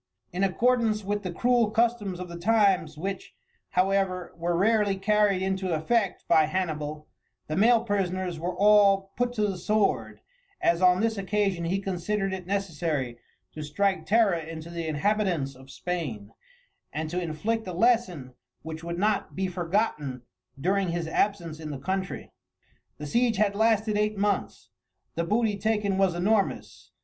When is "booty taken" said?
25.25-25.99